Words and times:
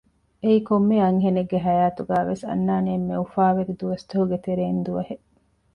އެއީ 0.41 0.59
ކޮންމެ 0.67 0.97
އަންހެނެއްގެ 1.03 1.57
ހަޔާތުގައިވެސް 1.65 2.43
އަންނާނެ 2.49 2.89
އެންމެ 2.93 3.15
އުފާވެރި 3.21 3.73
ދުވަސްތަކުގެ 3.79 4.37
ތެރެއިން 4.45 4.81
ދުވަހެއް 4.85 5.25